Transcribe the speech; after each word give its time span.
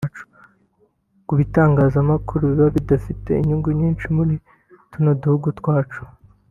Ku 1.25 1.33
bitangazamakuru 1.39 2.41
biba 2.51 2.67
bidafite 2.77 3.29
inyungu 3.35 3.69
nyinshi 3.79 4.05
muri 4.15 4.33
tuno 4.91 5.09
duhugu 5.21 5.49
twacu 5.59 6.01